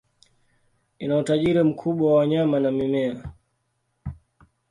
Ina 0.99 1.17
utajiri 1.17 1.63
mkubwa 1.63 2.11
wa 2.11 2.17
wanyama 2.19 2.59
na 2.59 2.71
mimea. 2.71 3.23